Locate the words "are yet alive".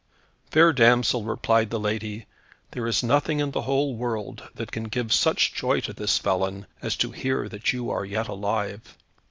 7.91-8.97